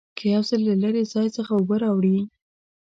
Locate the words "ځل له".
0.49-0.75